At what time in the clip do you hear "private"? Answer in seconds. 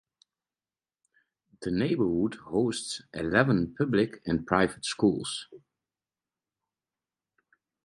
4.47-4.83